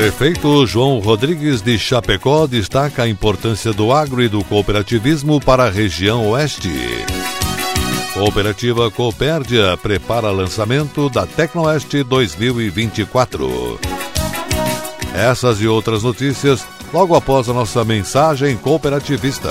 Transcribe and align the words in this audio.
Prefeito 0.00 0.66
João 0.66 0.98
Rodrigues 0.98 1.60
de 1.60 1.78
Chapecó 1.78 2.46
destaca 2.46 3.02
a 3.02 3.08
importância 3.08 3.70
do 3.70 3.92
agro 3.92 4.22
e 4.22 4.30
do 4.30 4.42
cooperativismo 4.42 5.38
para 5.38 5.64
a 5.64 5.70
região 5.70 6.30
oeste. 6.30 6.70
Cooperativa 8.14 8.90
Coopérdia 8.90 9.76
prepara 9.76 10.30
lançamento 10.30 11.10
da 11.10 11.26
Tecnoeste 11.26 12.02
2024. 12.02 13.78
Essas 15.14 15.60
e 15.60 15.68
outras 15.68 16.02
notícias 16.02 16.66
logo 16.94 17.14
após 17.14 17.50
a 17.50 17.52
nossa 17.52 17.84
mensagem 17.84 18.56
cooperativista. 18.56 19.50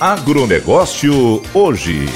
Agronegócio 0.00 1.42
hoje. 1.52 2.06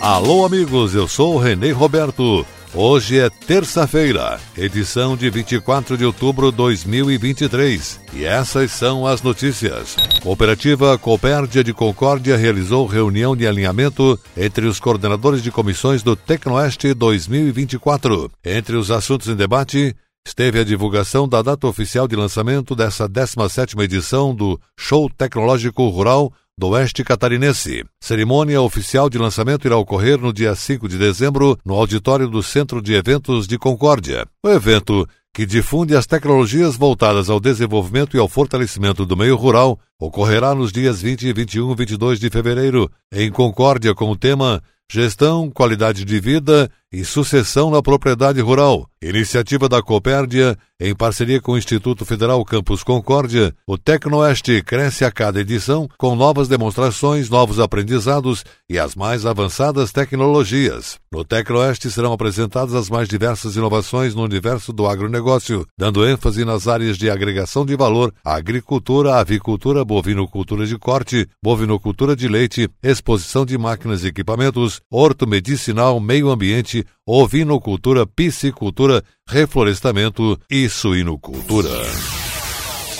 Alô, 0.00 0.46
amigos, 0.46 0.94
eu 0.94 1.08
sou 1.08 1.34
o 1.34 1.38
Renê 1.38 1.72
Roberto. 1.72 2.46
Hoje 2.72 3.18
é 3.18 3.28
terça-feira, 3.28 4.38
edição 4.56 5.16
de 5.16 5.28
24 5.28 5.98
de 5.98 6.04
outubro 6.04 6.52
de 6.52 6.56
2023. 6.58 8.00
E 8.12 8.24
essas 8.24 8.70
são 8.70 9.04
as 9.04 9.22
notícias. 9.22 9.96
Cooperativa 10.22 10.96
Coopérdia 10.96 11.64
de 11.64 11.74
Concórdia 11.74 12.36
realizou 12.36 12.86
reunião 12.86 13.34
de 13.34 13.44
alinhamento 13.44 14.16
entre 14.36 14.66
os 14.66 14.78
coordenadores 14.78 15.42
de 15.42 15.50
comissões 15.50 16.04
do 16.04 16.14
Tecnoeste 16.14 16.94
2024. 16.94 18.30
Entre 18.44 18.76
os 18.76 18.92
assuntos 18.92 19.26
em 19.26 19.34
debate, 19.34 19.96
esteve 20.26 20.58
a 20.58 20.64
divulgação 20.64 21.28
da 21.28 21.40
data 21.40 21.68
oficial 21.68 22.08
de 22.08 22.16
lançamento 22.16 22.74
dessa 22.74 23.08
17ª 23.08 23.80
edição 23.80 24.34
do 24.34 24.60
Show 24.76 25.08
Tecnológico 25.08 25.88
Rural 25.88 26.32
do 26.58 26.68
Oeste 26.68 27.04
Catarinense. 27.04 27.84
Cerimônia 28.00 28.62
oficial 28.62 29.10
de 29.10 29.18
lançamento 29.18 29.66
irá 29.66 29.76
ocorrer 29.76 30.18
no 30.18 30.32
dia 30.32 30.54
5 30.54 30.88
de 30.88 30.96
dezembro 30.96 31.58
no 31.62 31.74
auditório 31.74 32.28
do 32.28 32.42
Centro 32.42 32.80
de 32.80 32.94
Eventos 32.94 33.46
de 33.46 33.58
Concórdia. 33.58 34.26
O 34.42 34.48
evento, 34.48 35.06
que 35.34 35.44
difunde 35.44 35.94
as 35.94 36.06
tecnologias 36.06 36.74
voltadas 36.74 37.28
ao 37.28 37.38
desenvolvimento 37.38 38.16
e 38.16 38.20
ao 38.20 38.26
fortalecimento 38.26 39.04
do 39.04 39.14
meio 39.14 39.36
rural, 39.36 39.78
ocorrerá 40.00 40.54
nos 40.54 40.72
dias 40.72 41.02
20, 41.02 41.30
21 41.30 41.72
e 41.72 41.74
22 41.74 42.18
de 42.18 42.30
fevereiro, 42.30 42.90
em 43.12 43.30
Concórdia, 43.30 43.94
com 43.94 44.10
o 44.10 44.16
tema 44.16 44.62
Gestão, 44.90 45.50
Qualidade 45.50 46.06
de 46.06 46.18
Vida 46.18 46.70
e 46.92 47.04
Sucessão 47.04 47.70
na 47.70 47.82
Propriedade 47.82 48.40
Rural. 48.40 48.88
Iniciativa 49.02 49.68
da 49.68 49.82
Copérdia, 49.82 50.58
em 50.80 50.94
parceria 50.94 51.40
com 51.40 51.52
o 51.52 51.58
Instituto 51.58 52.04
Federal 52.04 52.44
Campus 52.44 52.82
Concórdia, 52.82 53.54
o 53.66 53.78
Tecnoeste 53.78 54.62
cresce 54.62 55.04
a 55.04 55.12
cada 55.12 55.40
edição 55.40 55.88
com 55.96 56.16
novas 56.16 56.48
demonstrações, 56.48 57.30
novos 57.30 57.60
aprendizados 57.60 58.44
e 58.68 58.78
as 58.78 58.94
mais 58.94 59.24
avançadas 59.24 59.92
tecnologias. 59.92 60.98
No 61.12 61.24
Tecnoeste 61.24 61.90
serão 61.90 62.12
apresentadas 62.12 62.74
as 62.74 62.90
mais 62.90 63.08
diversas 63.08 63.56
inovações 63.56 64.14
no 64.14 64.22
universo 64.22 64.72
do 64.72 64.86
agronegócio, 64.86 65.66
dando 65.78 66.06
ênfase 66.06 66.44
nas 66.44 66.66
áreas 66.66 66.98
de 66.98 67.08
agregação 67.08 67.64
de 67.64 67.76
valor, 67.76 68.12
agricultura, 68.24 69.16
avicultura, 69.16 69.84
bovinocultura 69.84 70.66
de 70.66 70.76
corte, 70.76 71.28
bovinocultura 71.42 72.16
de 72.16 72.28
leite, 72.28 72.68
exposição 72.82 73.46
de 73.46 73.56
máquinas 73.56 74.04
e 74.04 74.08
equipamentos, 74.08 74.80
horto-medicinal, 74.90 76.00
meio 76.00 76.28
ambiente, 76.28 76.75
ovinocultura, 77.06 78.06
piscicultura, 78.06 79.02
reflorestamento 79.28 80.38
e 80.50 80.68
suinocultura. 80.68 81.70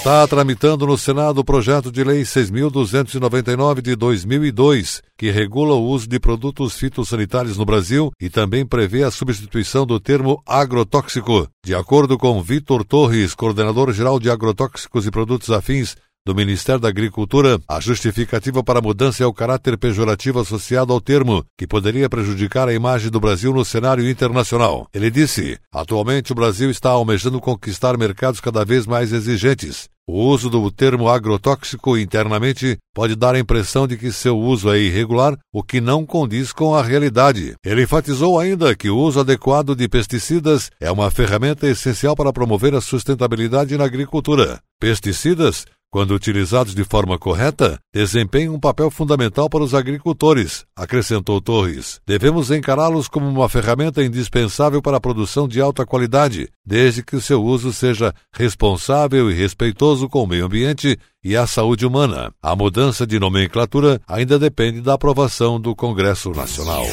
Está 0.06 0.24
tramitando 0.28 0.86
no 0.86 0.96
Senado 0.96 1.38
o 1.38 1.44
projeto 1.44 1.90
de 1.90 2.04
lei 2.04 2.22
6.299 2.22 3.80
de 3.82 3.96
2002, 3.96 5.02
que 5.18 5.32
regula 5.32 5.74
o 5.74 5.84
uso 5.84 6.08
de 6.08 6.20
produtos 6.20 6.76
fitossanitários 6.78 7.56
no 7.56 7.64
Brasil 7.64 8.12
e 8.20 8.30
também 8.30 8.64
prevê 8.64 9.02
a 9.02 9.10
substituição 9.10 9.84
do 9.84 9.98
termo 9.98 10.40
agrotóxico. 10.46 11.48
De 11.64 11.74
acordo 11.74 12.16
com 12.16 12.40
Vitor 12.40 12.84
Torres, 12.84 13.34
coordenador 13.34 13.92
geral 13.92 14.20
de 14.20 14.30
agrotóxicos 14.30 15.08
e 15.08 15.10
produtos 15.10 15.50
afins 15.50 15.96
do 16.26 16.34
Ministério 16.34 16.80
da 16.80 16.88
Agricultura, 16.88 17.56
a 17.68 17.78
justificativa 17.78 18.60
para 18.60 18.80
a 18.80 18.82
mudança 18.82 19.22
é 19.22 19.26
o 19.26 19.32
caráter 19.32 19.78
pejorativo 19.78 20.40
associado 20.40 20.92
ao 20.92 21.00
termo, 21.00 21.44
que 21.56 21.68
poderia 21.68 22.08
prejudicar 22.08 22.68
a 22.68 22.74
imagem 22.74 23.12
do 23.12 23.20
Brasil 23.20 23.54
no 23.54 23.64
cenário 23.64 24.10
internacional. 24.10 24.88
Ele 24.92 25.08
disse: 25.08 25.56
atualmente 25.72 26.32
o 26.32 26.34
Brasil 26.34 26.68
está 26.68 26.90
almejando 26.90 27.40
conquistar 27.40 27.96
mercados 27.96 28.40
cada 28.40 28.64
vez 28.64 28.88
mais 28.88 29.12
exigentes. 29.12 29.88
O 30.08 30.20
uso 30.20 30.48
do 30.48 30.70
termo 30.70 31.08
agrotóxico 31.08 31.98
internamente 31.98 32.78
pode 32.94 33.16
dar 33.16 33.34
a 33.34 33.40
impressão 33.40 33.88
de 33.88 33.96
que 33.96 34.12
seu 34.12 34.38
uso 34.38 34.72
é 34.72 34.78
irregular, 34.78 35.36
o 35.52 35.64
que 35.64 35.80
não 35.80 36.06
condiz 36.06 36.52
com 36.52 36.76
a 36.76 36.82
realidade. 36.82 37.54
Ele 37.64 37.82
enfatizou 37.82 38.38
ainda 38.38 38.76
que 38.76 38.88
o 38.88 38.96
uso 38.96 39.18
adequado 39.18 39.74
de 39.74 39.88
pesticidas 39.88 40.70
é 40.80 40.92
uma 40.92 41.10
ferramenta 41.10 41.66
essencial 41.66 42.14
para 42.14 42.32
promover 42.32 42.72
a 42.72 42.80
sustentabilidade 42.80 43.76
na 43.76 43.84
agricultura. 43.84 44.60
Pesticidas 44.78 45.64
quando 45.96 46.10
utilizados 46.10 46.74
de 46.74 46.84
forma 46.84 47.18
correta, 47.18 47.80
desempenham 47.90 48.54
um 48.54 48.60
papel 48.60 48.90
fundamental 48.90 49.48
para 49.48 49.64
os 49.64 49.72
agricultores, 49.72 50.66
acrescentou 50.76 51.40
Torres. 51.40 52.02
Devemos 52.06 52.50
encará-los 52.50 53.08
como 53.08 53.26
uma 53.26 53.48
ferramenta 53.48 54.04
indispensável 54.04 54.82
para 54.82 54.98
a 54.98 55.00
produção 55.00 55.48
de 55.48 55.58
alta 55.58 55.86
qualidade, 55.86 56.50
desde 56.66 57.02
que 57.02 57.16
o 57.16 57.20
seu 57.20 57.42
uso 57.42 57.72
seja 57.72 58.14
responsável 58.30 59.30
e 59.30 59.34
respeitoso 59.34 60.06
com 60.06 60.22
o 60.22 60.26
meio 60.26 60.44
ambiente 60.44 60.98
e 61.24 61.34
a 61.34 61.46
saúde 61.46 61.86
humana. 61.86 62.30
A 62.42 62.54
mudança 62.54 63.06
de 63.06 63.18
nomenclatura 63.18 63.98
ainda 64.06 64.38
depende 64.38 64.82
da 64.82 64.92
aprovação 64.92 65.58
do 65.58 65.74
Congresso 65.74 66.30
Nacional. 66.32 66.84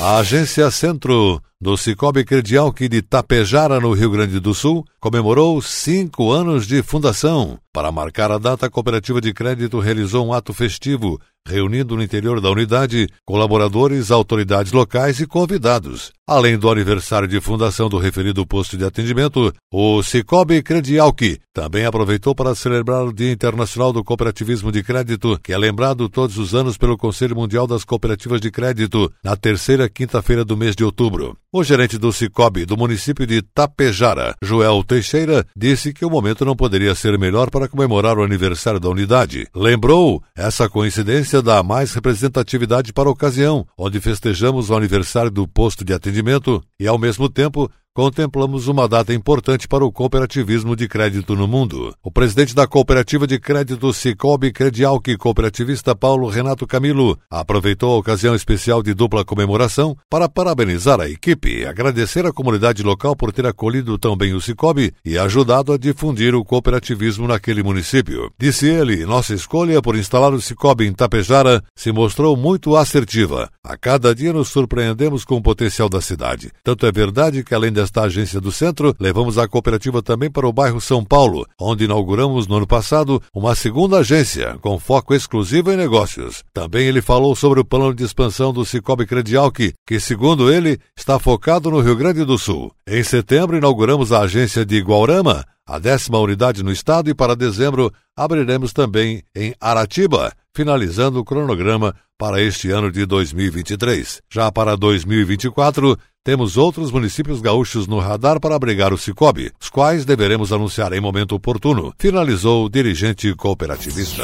A 0.00 0.18
agência 0.18 0.70
Centro 0.70 1.40
do 1.60 1.76
Cicobi 1.76 2.24
Credialc 2.24 2.78
de 2.88 3.00
Tapejara, 3.00 3.80
no 3.80 3.92
Rio 3.92 4.10
Grande 4.10 4.40
do 4.40 4.52
Sul, 4.52 4.84
comemorou 5.00 5.62
cinco 5.62 6.30
anos 6.30 6.66
de 6.66 6.82
fundação. 6.82 7.58
Para 7.72 7.92
marcar 7.92 8.30
a 8.30 8.36
data, 8.36 8.66
a 8.66 8.70
Cooperativa 8.70 9.20
de 9.20 9.32
Crédito 9.32 9.78
realizou 9.78 10.26
um 10.26 10.32
ato 10.32 10.52
festivo 10.52 11.18
reunindo 11.46 11.96
no 11.96 12.02
interior 12.02 12.40
da 12.40 12.50
unidade 12.50 13.06
colaboradores, 13.24 14.10
autoridades 14.10 14.72
locais 14.72 15.20
e 15.20 15.26
convidados. 15.26 16.12
Além 16.26 16.58
do 16.58 16.70
aniversário 16.70 17.28
de 17.28 17.38
fundação 17.38 17.86
do 17.86 17.98
referido 17.98 18.46
posto 18.46 18.78
de 18.78 18.84
atendimento, 18.84 19.52
o 19.70 20.02
Cicobi 20.02 20.62
Credialc 20.62 21.38
também 21.52 21.84
aproveitou 21.84 22.34
para 22.34 22.54
celebrar 22.54 23.04
o 23.04 23.12
Dia 23.12 23.30
Internacional 23.30 23.92
do 23.92 24.02
Cooperativismo 24.02 24.72
de 24.72 24.82
Crédito, 24.82 25.38
que 25.42 25.52
é 25.52 25.58
lembrado 25.58 26.08
todos 26.08 26.38
os 26.38 26.54
anos 26.54 26.78
pelo 26.78 26.96
Conselho 26.96 27.36
Mundial 27.36 27.66
das 27.66 27.84
Cooperativas 27.84 28.40
de 28.40 28.50
Crédito, 28.50 29.12
na 29.22 29.36
terceira 29.36 29.86
quinta-feira 29.88 30.46
do 30.46 30.56
mês 30.56 30.74
de 30.74 30.82
outubro. 30.82 31.36
O 31.52 31.62
gerente 31.62 31.98
do 31.98 32.12
Cicobi 32.12 32.64
do 32.64 32.76
município 32.76 33.26
de 33.26 33.42
Tapejara, 33.42 34.34
Joel 34.42 34.82
Teixeira, 34.82 35.46
disse 35.54 35.92
que 35.92 36.06
o 36.06 36.10
momento 36.10 36.44
não 36.44 36.56
poderia 36.56 36.94
ser 36.94 37.16
melhor 37.18 37.50
para 37.50 37.68
comemorar 37.68 38.18
o 38.18 38.24
aniversário 38.24 38.80
da 38.80 38.88
unidade. 38.88 39.46
Lembrou 39.54 40.22
essa 40.34 40.68
coincidência 40.68 41.33
dá 41.42 41.62
mais 41.62 41.92
representatividade 41.94 42.92
para 42.92 43.08
a 43.08 43.12
ocasião, 43.12 43.66
onde 43.76 44.00
festejamos 44.00 44.70
o 44.70 44.76
aniversário 44.76 45.30
do 45.30 45.46
posto 45.46 45.84
de 45.84 45.92
atendimento 45.92 46.62
e, 46.78 46.86
ao 46.86 46.98
mesmo 46.98 47.28
tempo, 47.28 47.70
contemplamos 47.94 48.66
uma 48.66 48.88
data 48.88 49.14
importante 49.14 49.68
para 49.68 49.84
o 49.84 49.92
cooperativismo 49.92 50.74
de 50.74 50.88
crédito 50.88 51.36
no 51.36 51.46
mundo. 51.46 51.94
O 52.02 52.10
presidente 52.10 52.52
da 52.52 52.66
Cooperativa 52.66 53.24
de 53.24 53.38
Crédito 53.38 53.92
Cicobi 53.92 54.52
Credialc, 54.52 55.16
cooperativista 55.16 55.94
Paulo 55.94 56.28
Renato 56.28 56.66
Camilo, 56.66 57.16
aproveitou 57.30 57.94
a 57.94 57.98
ocasião 57.98 58.34
especial 58.34 58.82
de 58.82 58.92
dupla 58.94 59.24
comemoração 59.24 59.96
para 60.10 60.28
parabenizar 60.28 61.00
a 61.00 61.08
equipe, 61.08 61.64
agradecer 61.64 62.26
à 62.26 62.32
comunidade 62.32 62.82
local 62.82 63.14
por 63.14 63.32
ter 63.32 63.46
acolhido 63.46 63.96
tão 63.96 64.16
bem 64.16 64.34
o 64.34 64.40
Cicobi 64.40 64.92
e 65.04 65.16
ajudado 65.16 65.72
a 65.72 65.78
difundir 65.78 66.34
o 66.34 66.44
cooperativismo 66.44 67.28
naquele 67.28 67.62
município. 67.62 68.28
Disse 68.36 68.66
ele, 68.66 69.06
nossa 69.06 69.34
escolha 69.34 69.80
por 69.80 69.94
instalar 69.94 70.34
o 70.34 70.40
Cicobi 70.40 70.88
em 70.88 70.92
Tapejara 70.92 71.62
se 71.76 71.92
mostrou 71.92 72.36
muito 72.36 72.74
assertiva. 72.74 73.48
A 73.62 73.76
cada 73.76 74.12
dia 74.12 74.32
nos 74.32 74.48
surpreendemos 74.48 75.24
com 75.24 75.36
o 75.36 75.42
potencial 75.42 75.88
da 75.88 76.00
cidade. 76.00 76.50
Tanto 76.64 76.86
é 76.86 76.90
verdade 76.90 77.44
que 77.44 77.54
além 77.54 77.70
da 77.70 77.83
desta 77.84 78.02
agência 78.02 78.40
do 78.40 78.50
centro, 78.50 78.96
levamos 78.98 79.36
a 79.36 79.46
cooperativa 79.46 80.02
também 80.02 80.30
para 80.30 80.48
o 80.48 80.52
bairro 80.52 80.80
São 80.80 81.04
Paulo, 81.04 81.46
onde 81.60 81.84
inauguramos 81.84 82.46
no 82.46 82.56
ano 82.56 82.66
passado 82.66 83.22
uma 83.34 83.54
segunda 83.54 83.98
agência 83.98 84.56
com 84.60 84.78
foco 84.78 85.14
exclusivo 85.14 85.70
em 85.70 85.76
negócios. 85.76 86.42
Também 86.52 86.86
ele 86.86 87.02
falou 87.02 87.36
sobre 87.36 87.60
o 87.60 87.64
plano 87.64 87.94
de 87.94 88.02
expansão 88.02 88.52
do 88.52 88.64
Cicobi 88.64 89.06
Credialc, 89.06 89.72
que, 89.86 90.00
segundo 90.00 90.50
ele, 90.50 90.78
está 90.96 91.18
focado 91.18 91.70
no 91.70 91.80
Rio 91.80 91.94
Grande 91.94 92.24
do 92.24 92.38
Sul. 92.38 92.72
Em 92.86 93.02
setembro, 93.02 93.56
inauguramos 93.56 94.12
a 94.12 94.20
agência 94.20 94.64
de 94.64 94.80
Guarama, 94.80 95.44
a 95.66 95.78
décima 95.78 96.18
unidade 96.18 96.62
no 96.62 96.70
estado, 96.70 97.10
e 97.10 97.14
para 97.14 97.36
dezembro 97.36 97.92
abriremos 98.16 98.72
também 98.72 99.22
em 99.34 99.54
Aratiba, 99.60 100.32
finalizando 100.54 101.18
o 101.18 101.24
cronograma 101.24 101.94
para 102.18 102.40
este 102.40 102.70
ano 102.70 102.90
de 102.90 103.04
2023. 103.06 104.22
Já 104.30 104.52
para 104.52 104.76
2024, 104.76 105.98
temos 106.22 106.56
outros 106.56 106.90
municípios 106.90 107.40
gaúchos 107.40 107.86
no 107.86 107.98
radar 107.98 108.40
para 108.40 108.54
abrigar 108.54 108.92
o 108.92 108.98
Cicobi, 108.98 109.52
os 109.60 109.68
quais 109.68 110.04
deveremos 110.04 110.52
anunciar 110.52 110.92
em 110.92 111.00
momento 111.00 111.34
oportuno, 111.34 111.92
finalizou 111.98 112.64
o 112.64 112.70
dirigente 112.70 113.34
cooperativista. 113.34 114.22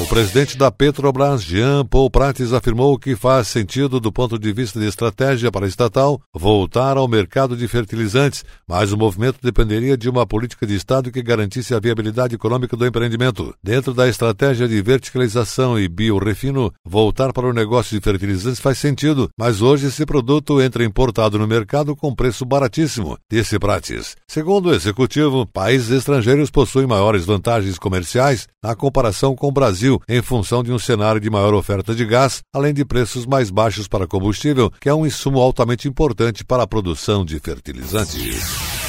O 0.00 0.06
presidente 0.06 0.56
da 0.56 0.70
Petrobras, 0.70 1.42
Jean 1.42 1.84
Paul 1.84 2.10
Prates, 2.10 2.54
afirmou 2.54 2.98
que 2.98 3.14
faz 3.14 3.48
sentido, 3.48 4.00
do 4.00 4.10
ponto 4.10 4.38
de 4.38 4.50
vista 4.50 4.80
de 4.80 4.86
estratégia 4.86 5.52
para 5.52 5.66
a 5.66 5.68
estatal, 5.68 6.20
voltar 6.34 6.96
ao 6.96 7.06
mercado 7.06 7.54
de 7.54 7.68
fertilizantes, 7.68 8.42
mas 8.66 8.90
o 8.90 8.96
movimento 8.96 9.38
dependeria 9.42 9.96
de 9.96 10.08
uma 10.08 10.26
política 10.26 10.66
de 10.66 10.74
Estado 10.74 11.12
que 11.12 11.22
garantisse 11.22 11.74
a 11.74 11.78
viabilidade 11.78 12.34
econômica 12.34 12.74
do 12.74 12.86
empreendimento. 12.86 13.54
Dentro 13.62 13.92
da 13.92 14.08
estratégia 14.08 14.66
de 14.66 14.80
verticalização 14.80 15.78
e 15.78 15.86
biorefino, 15.88 16.72
voltar 16.84 17.32
para 17.32 17.46
o 17.46 17.52
negócio 17.52 17.96
de 17.96 18.02
fertilizantes 18.02 18.60
faz 18.60 18.78
sentido, 18.78 19.28
mas 19.38 19.60
hoje 19.60 19.88
esse 19.88 20.06
produto 20.06 20.60
entra 20.60 20.84
importado 20.84 21.38
no 21.38 21.46
mercado 21.46 21.94
com 21.94 22.14
preço 22.14 22.46
baratíssimo, 22.46 23.18
disse 23.30 23.58
Prates. 23.58 24.16
Segundo 24.26 24.70
o 24.70 24.74
executivo, 24.74 25.46
países 25.46 25.90
estrangeiros 25.90 26.50
possuem 26.50 26.86
maiores 26.86 27.26
vantagens 27.26 27.78
comerciais 27.78 28.48
na 28.62 28.74
comparação 28.74 29.36
com 29.36 29.48
o 29.48 29.52
Brasil 29.52 29.81
Brasil 29.82 30.00
em 30.08 30.22
função 30.22 30.62
de 30.62 30.72
um 30.72 30.78
cenário 30.78 31.20
de 31.20 31.28
maior 31.28 31.54
oferta 31.54 31.94
de 31.94 32.04
gás, 32.04 32.42
além 32.52 32.72
de 32.72 32.84
preços 32.84 33.26
mais 33.26 33.50
baixos 33.50 33.88
para 33.88 34.06
combustível, 34.06 34.70
que 34.80 34.88
é 34.88 34.94
um 34.94 35.04
insumo 35.04 35.40
altamente 35.40 35.88
importante 35.88 36.44
para 36.44 36.62
a 36.62 36.66
produção 36.66 37.24
de 37.24 37.38
fertilizantes. 37.40 38.81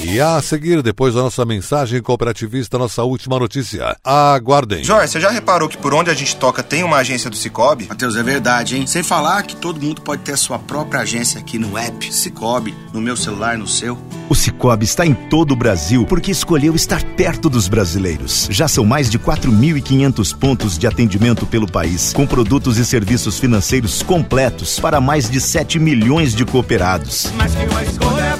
E 0.00 0.20
a 0.20 0.40
seguir, 0.42 0.82
depois 0.82 1.14
da 1.14 1.22
nossa 1.22 1.44
mensagem 1.44 2.02
cooperativista, 2.02 2.78
nossa 2.78 3.02
última 3.04 3.38
notícia. 3.38 3.96
Aguardem. 4.02 4.82
Jorge, 4.82 5.12
você 5.12 5.20
já 5.20 5.30
reparou 5.30 5.68
que 5.68 5.78
por 5.78 5.94
onde 5.94 6.10
a 6.10 6.14
gente 6.14 6.36
toca 6.36 6.62
tem 6.62 6.82
uma 6.82 6.96
agência 6.96 7.30
do 7.30 7.36
Cicobi? 7.36 7.86
Matheus, 7.88 8.16
é 8.16 8.22
verdade, 8.22 8.76
hein? 8.76 8.86
Sem 8.86 9.02
falar 9.02 9.42
que 9.44 9.56
todo 9.56 9.80
mundo 9.80 10.02
pode 10.02 10.22
ter 10.22 10.32
a 10.32 10.36
sua 10.36 10.58
própria 10.58 11.02
agência 11.02 11.38
aqui 11.38 11.58
no 11.58 11.78
app 11.78 12.12
Cicobi, 12.12 12.74
no 12.92 13.00
meu 13.00 13.16
celular, 13.16 13.56
no 13.56 13.68
seu. 13.68 13.96
O 14.28 14.34
Cicobi 14.34 14.84
está 14.84 15.06
em 15.06 15.14
todo 15.14 15.52
o 15.52 15.56
Brasil 15.56 16.04
porque 16.06 16.30
escolheu 16.30 16.74
estar 16.74 17.02
perto 17.16 17.48
dos 17.48 17.68
brasileiros. 17.68 18.48
Já 18.50 18.66
são 18.66 18.84
mais 18.84 19.08
de 19.08 19.18
4.500 19.18 20.36
pontos 20.36 20.78
de 20.78 20.86
atendimento 20.86 21.46
pelo 21.46 21.70
país, 21.70 22.12
com 22.12 22.26
produtos 22.26 22.78
e 22.78 22.84
serviços 22.84 23.38
financeiros 23.38 24.02
completos 24.02 24.80
para 24.80 25.00
mais 25.00 25.30
de 25.30 25.40
7 25.40 25.78
milhões 25.78 26.34
de 26.34 26.44
cooperados. 26.44 27.30
Mas 27.36 27.54
que 27.54 27.64
uma 27.66 27.82
escolha 27.82 28.33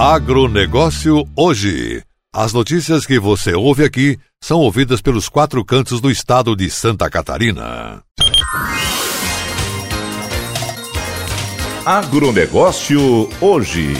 Agronegócio 0.00 1.28
hoje. 1.34 2.04
As 2.32 2.52
notícias 2.52 3.04
que 3.04 3.18
você 3.18 3.52
ouve 3.54 3.82
aqui 3.82 4.16
são 4.40 4.60
ouvidas 4.60 5.02
pelos 5.02 5.28
quatro 5.28 5.64
cantos 5.64 6.00
do 6.00 6.08
estado 6.08 6.54
de 6.54 6.70
Santa 6.70 7.10
Catarina. 7.10 8.00
Agronegócio 11.84 13.28
hoje. 13.40 13.92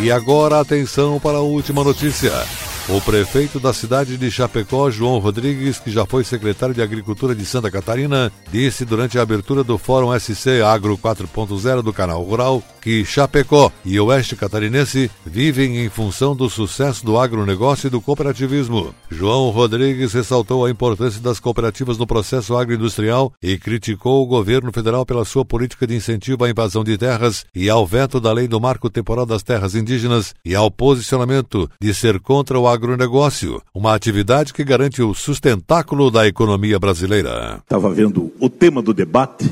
E 0.00 0.12
agora 0.12 0.60
atenção 0.60 1.18
para 1.18 1.38
a 1.38 1.42
última 1.42 1.82
notícia. 1.82 2.30
O 2.88 3.00
prefeito 3.00 3.58
da 3.58 3.74
cidade 3.74 4.16
de 4.16 4.30
Chapecó, 4.30 4.90
João 4.90 5.18
Rodrigues, 5.18 5.80
que 5.80 5.90
já 5.90 6.06
foi 6.06 6.22
secretário 6.22 6.74
de 6.74 6.80
Agricultura 6.80 7.34
de 7.34 7.44
Santa 7.44 7.70
Catarina, 7.70 8.32
disse 8.50 8.84
durante 8.84 9.18
a 9.18 9.22
abertura 9.22 9.64
do 9.64 9.76
Fórum 9.76 10.18
SC 10.18 10.62
Agro 10.64 10.96
4.0 10.96 11.82
do 11.82 11.92
Canal 11.92 12.22
Rural 12.22 12.62
que 12.88 13.04
Chapecó 13.04 13.70
e 13.84 14.00
Oeste 14.00 14.34
Catarinense 14.34 15.10
vivem 15.22 15.84
em 15.84 15.90
função 15.90 16.34
do 16.34 16.48
sucesso 16.48 17.04
do 17.04 17.18
agronegócio 17.18 17.88
e 17.88 17.90
do 17.90 18.00
cooperativismo. 18.00 18.94
João 19.10 19.50
Rodrigues 19.50 20.14
ressaltou 20.14 20.64
a 20.64 20.70
importância 20.70 21.20
das 21.20 21.38
cooperativas 21.38 21.98
no 21.98 22.06
processo 22.06 22.56
agroindustrial 22.56 23.30
e 23.42 23.58
criticou 23.58 24.22
o 24.22 24.26
governo 24.26 24.72
federal 24.72 25.04
pela 25.04 25.26
sua 25.26 25.44
política 25.44 25.86
de 25.86 25.96
incentivo 25.96 26.46
à 26.46 26.48
invasão 26.48 26.82
de 26.82 26.96
terras 26.96 27.44
e 27.54 27.68
ao 27.68 27.86
veto 27.86 28.18
da 28.18 28.32
lei 28.32 28.48
do 28.48 28.58
marco 28.58 28.88
temporal 28.88 29.26
das 29.26 29.42
terras 29.42 29.74
indígenas 29.74 30.34
e 30.42 30.54
ao 30.54 30.70
posicionamento 30.70 31.70
de 31.78 31.92
ser 31.92 32.18
contra 32.18 32.58
o 32.58 32.66
agronegócio, 32.66 33.60
uma 33.74 33.94
atividade 33.94 34.54
que 34.54 34.64
garante 34.64 35.02
o 35.02 35.12
sustentáculo 35.12 36.10
da 36.10 36.26
economia 36.26 36.78
brasileira. 36.78 37.58
Estava 37.58 37.92
vendo 37.92 38.32
o 38.40 38.48
tema 38.48 38.80
do 38.80 38.94
debate 38.94 39.46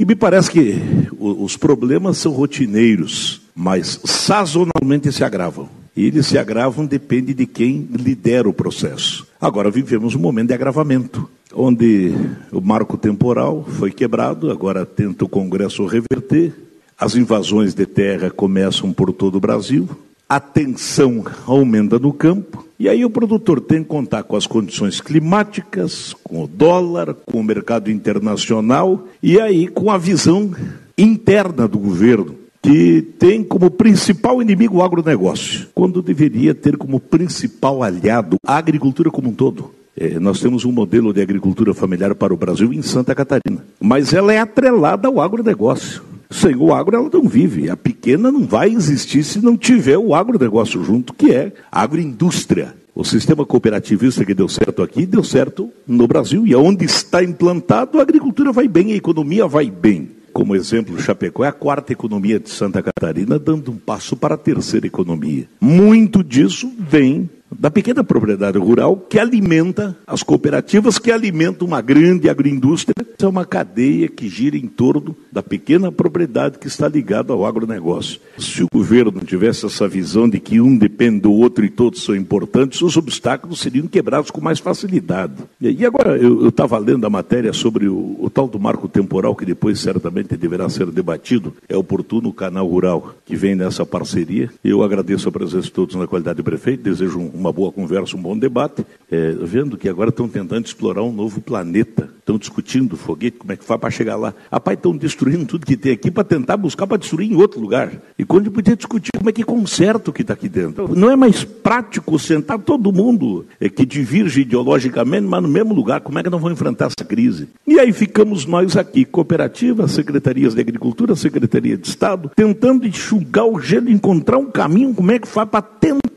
e 0.00 0.04
me 0.06 0.14
parece 0.14 0.50
que 0.50 0.78
os 1.18 1.58
problemas 1.58 2.16
são 2.16 2.32
rotineiros, 2.32 3.42
mas 3.54 4.00
sazonalmente 4.02 5.12
se 5.12 5.22
agravam. 5.22 5.68
E 5.94 6.06
eles 6.06 6.26
se 6.26 6.38
agravam 6.38 6.86
depende 6.86 7.34
de 7.34 7.44
quem 7.44 7.86
lidera 7.92 8.48
o 8.48 8.52
processo. 8.54 9.26
Agora 9.38 9.70
vivemos 9.70 10.14
um 10.14 10.18
momento 10.18 10.48
de 10.48 10.54
agravamento, 10.54 11.28
onde 11.54 12.14
o 12.50 12.62
marco 12.62 12.96
temporal 12.96 13.62
foi 13.76 13.90
quebrado, 13.90 14.50
agora 14.50 14.86
tenta 14.86 15.26
o 15.26 15.28
Congresso 15.28 15.84
reverter, 15.84 16.54
as 16.98 17.14
invasões 17.14 17.74
de 17.74 17.84
terra 17.84 18.30
começam 18.30 18.94
por 18.94 19.12
todo 19.12 19.34
o 19.34 19.40
Brasil, 19.40 19.86
a 20.30 20.38
tensão 20.38 21.24
aumenta 21.44 21.98
no 21.98 22.12
campo, 22.12 22.64
e 22.78 22.88
aí 22.88 23.04
o 23.04 23.10
produtor 23.10 23.60
tem 23.60 23.82
que 23.82 23.88
contar 23.88 24.22
com 24.22 24.36
as 24.36 24.46
condições 24.46 25.00
climáticas, 25.00 26.14
com 26.22 26.44
o 26.44 26.46
dólar, 26.46 27.14
com 27.26 27.40
o 27.40 27.42
mercado 27.42 27.90
internacional, 27.90 29.08
e 29.20 29.40
aí 29.40 29.66
com 29.66 29.90
a 29.90 29.98
visão 29.98 30.52
interna 30.96 31.66
do 31.66 31.80
governo, 31.80 32.36
que 32.62 33.02
tem 33.18 33.42
como 33.42 33.72
principal 33.72 34.40
inimigo 34.40 34.76
o 34.76 34.82
agronegócio, 34.84 35.66
quando 35.74 36.00
deveria 36.00 36.54
ter 36.54 36.76
como 36.76 37.00
principal 37.00 37.82
aliado 37.82 38.36
a 38.46 38.56
agricultura 38.56 39.10
como 39.10 39.30
um 39.30 39.34
todo. 39.34 39.72
É, 39.96 40.20
nós 40.20 40.38
temos 40.38 40.64
um 40.64 40.70
modelo 40.70 41.12
de 41.12 41.20
agricultura 41.20 41.74
familiar 41.74 42.14
para 42.14 42.32
o 42.32 42.36
Brasil 42.36 42.72
em 42.72 42.82
Santa 42.82 43.16
Catarina, 43.16 43.64
mas 43.80 44.12
ela 44.12 44.32
é 44.32 44.38
atrelada 44.38 45.08
ao 45.08 45.20
agronegócio. 45.20 46.09
Sem 46.30 46.54
o 46.54 46.72
agro 46.72 46.96
ela 46.96 47.10
não 47.12 47.28
vive. 47.28 47.68
A 47.68 47.76
pequena 47.76 48.30
não 48.30 48.46
vai 48.46 48.70
existir 48.70 49.24
se 49.24 49.40
não 49.40 49.56
tiver 49.56 49.98
o 49.98 50.14
agronegócio 50.14 50.82
junto, 50.84 51.12
que 51.12 51.32
é 51.32 51.52
agroindústria. 51.70 52.74
O 52.94 53.04
sistema 53.04 53.44
cooperativista 53.44 54.24
que 54.24 54.34
deu 54.34 54.48
certo 54.48 54.82
aqui, 54.82 55.06
deu 55.06 55.24
certo 55.24 55.70
no 55.86 56.06
Brasil. 56.06 56.46
E 56.46 56.54
onde 56.54 56.84
está 56.84 57.22
implantado, 57.22 57.98
a 57.98 58.02
agricultura 58.02 58.52
vai 58.52 58.68
bem, 58.68 58.92
a 58.92 58.96
economia 58.96 59.46
vai 59.46 59.70
bem. 59.70 60.10
Como 60.32 60.54
exemplo, 60.54 61.00
Chapecó 61.00 61.44
é 61.44 61.48
a 61.48 61.52
quarta 61.52 61.92
economia 61.92 62.38
de 62.38 62.50
Santa 62.50 62.82
Catarina, 62.82 63.38
dando 63.38 63.72
um 63.72 63.76
passo 63.76 64.16
para 64.16 64.36
a 64.36 64.38
terceira 64.38 64.86
economia. 64.86 65.48
Muito 65.60 66.22
disso 66.22 66.72
vem 66.78 67.28
da 67.58 67.70
pequena 67.70 68.04
propriedade 68.04 68.58
rural 68.58 68.96
que 68.96 69.18
alimenta 69.18 69.96
as 70.06 70.22
cooperativas, 70.22 70.98
que 70.98 71.10
alimentam 71.10 71.66
uma 71.66 71.80
grande 71.80 72.28
agroindústria. 72.28 72.94
É 73.20 73.26
uma 73.26 73.44
cadeia 73.44 74.08
que 74.08 74.28
gira 74.28 74.56
em 74.56 74.66
torno 74.66 75.14
da 75.30 75.42
pequena 75.42 75.92
propriedade 75.92 76.58
que 76.58 76.68
está 76.68 76.88
ligada 76.88 77.32
ao 77.32 77.44
agronegócio. 77.44 78.18
Se 78.38 78.62
o 78.62 78.68
governo 78.72 79.20
tivesse 79.20 79.66
essa 79.66 79.86
visão 79.86 80.28
de 80.28 80.40
que 80.40 80.60
um 80.60 80.76
depende 80.76 81.20
do 81.20 81.32
outro 81.32 81.64
e 81.64 81.68
todos 81.68 82.02
são 82.02 82.16
importantes, 82.16 82.80
os 82.80 82.96
obstáculos 82.96 83.60
seriam 83.60 83.86
quebrados 83.86 84.30
com 84.30 84.40
mais 84.40 84.58
facilidade. 84.58 85.34
E 85.60 85.84
agora, 85.84 86.16
eu 86.16 86.48
estava 86.48 86.78
lendo 86.78 87.06
a 87.06 87.10
matéria 87.10 87.52
sobre 87.52 87.88
o, 87.88 88.16
o 88.18 88.30
tal 88.30 88.48
do 88.48 88.58
marco 88.58 88.88
temporal, 88.88 89.36
que 89.36 89.44
depois 89.44 89.78
certamente 89.80 90.36
deverá 90.36 90.68
ser 90.68 90.86
debatido. 90.86 91.54
É 91.68 91.76
oportuno 91.76 92.30
o 92.30 92.34
canal 92.34 92.66
rural 92.66 93.14
que 93.26 93.36
vem 93.36 93.54
nessa 93.54 93.84
parceria. 93.84 94.50
Eu 94.64 94.82
agradeço 94.82 95.28
a 95.28 95.32
presença 95.32 95.66
de 95.66 95.72
todos 95.72 95.94
na 95.94 96.06
qualidade 96.06 96.38
de 96.38 96.42
prefeito, 96.42 96.84
desejo 96.84 97.20
uma 97.40 97.52
boa 97.52 97.72
conversa, 97.72 98.16
um 98.16 98.22
bom 98.22 98.38
debate, 98.38 98.84
é, 99.10 99.32
vendo 99.42 99.76
que 99.76 99.88
agora 99.88 100.10
estão 100.10 100.28
tentando 100.28 100.66
explorar 100.66 101.02
um 101.02 101.12
novo 101.12 101.40
planeta, 101.40 102.08
estão 102.18 102.38
discutindo 102.38 102.96
foguete, 102.96 103.38
como 103.38 103.52
é 103.52 103.56
que 103.56 103.64
faz 103.64 103.80
para 103.80 103.90
chegar 103.90 104.16
lá. 104.16 104.34
Rapaz, 104.52 104.76
estão 104.76 104.96
destruindo 104.96 105.46
tudo 105.46 105.66
que 105.66 105.76
tem 105.76 105.92
aqui 105.92 106.10
para 106.10 106.22
tentar 106.22 106.56
buscar 106.56 106.86
para 106.86 106.98
destruir 106.98 107.32
em 107.32 107.36
outro 107.36 107.60
lugar. 107.60 107.92
E 108.18 108.24
quando 108.24 108.50
podia 108.50 108.76
discutir 108.76 109.10
como 109.16 109.30
é 109.30 109.32
que 109.32 109.42
conserta 109.42 110.10
o 110.10 110.12
que 110.12 110.22
está 110.22 110.34
aqui 110.34 110.48
dentro. 110.48 110.94
Não 110.96 111.10
é 111.10 111.16
mais 111.16 111.42
prático 111.44 112.18
sentar 112.18 112.58
todo 112.58 112.92
mundo 112.92 113.46
é, 113.60 113.68
que 113.68 113.84
divirge 113.84 114.42
ideologicamente, 114.42 115.26
mas 115.26 115.42
no 115.42 115.48
mesmo 115.48 115.74
lugar, 115.74 116.00
como 116.00 116.18
é 116.18 116.22
que 116.22 116.30
não 116.30 116.38
vão 116.38 116.52
enfrentar 116.52 116.86
essa 116.86 117.04
crise? 117.04 117.48
E 117.66 117.78
aí 117.78 117.92
ficamos 117.92 118.46
nós 118.46 118.76
aqui, 118.76 119.04
cooperativa, 119.04 119.88
secretarias 119.88 120.54
de 120.54 120.60
agricultura, 120.60 121.16
secretaria 121.16 121.76
de 121.76 121.88
Estado, 121.88 122.30
tentando 122.34 122.86
enxugar 122.86 123.46
o 123.46 123.60
gelo, 123.60 123.90
encontrar 123.90 124.38
um 124.38 124.50
caminho, 124.50 124.94
como 124.94 125.10
é 125.10 125.18
que 125.18 125.28
faz 125.28 125.48
para 125.48 125.62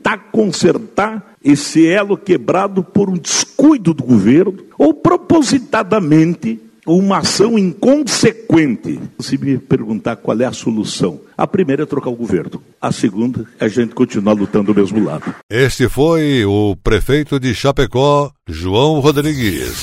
tentar 0.04 0.18
consertar 0.30 1.34
esse 1.42 1.86
elo 1.86 2.16
quebrado 2.18 2.84
por 2.84 3.08
um 3.08 3.14
descuido 3.14 3.94
do 3.94 4.04
governo 4.04 4.58
ou 4.78 4.92
propositadamente 4.92 6.60
uma 6.86 7.18
ação 7.18 7.58
inconsequente. 7.58 9.00
Se 9.18 9.38
me 9.38 9.56
perguntar 9.56 10.16
qual 10.16 10.38
é 10.38 10.44
a 10.44 10.52
solução, 10.52 11.18
a 11.36 11.46
primeira 11.46 11.84
é 11.84 11.86
trocar 11.86 12.10
o 12.10 12.16
governo. 12.16 12.62
A 12.80 12.92
segunda 12.92 13.46
é 13.58 13.64
a 13.64 13.68
gente 13.68 13.94
continuar 13.94 14.34
lutando 14.34 14.74
do 14.74 14.78
mesmo 14.78 15.02
lado. 15.02 15.34
Este 15.48 15.88
foi 15.88 16.44
o 16.44 16.76
prefeito 16.76 17.40
de 17.40 17.54
Chapecó, 17.54 18.30
João 18.46 19.00
Rodrigues. 19.00 19.82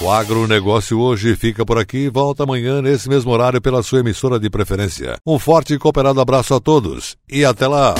O 0.00 0.10
agronegócio 0.10 0.98
hoje 0.98 1.36
fica 1.36 1.64
por 1.64 1.78
aqui 1.78 1.98
e 1.98 2.10
volta 2.10 2.42
amanhã 2.42 2.82
nesse 2.82 3.08
mesmo 3.08 3.30
horário 3.30 3.62
pela 3.62 3.84
sua 3.84 4.00
emissora 4.00 4.40
de 4.40 4.50
preferência. 4.50 5.14
Um 5.24 5.38
forte 5.38 5.74
e 5.74 5.78
cooperado 5.78 6.20
abraço 6.20 6.52
a 6.52 6.60
todos 6.60 7.16
e 7.30 7.44
até 7.44 7.68
lá! 7.68 7.94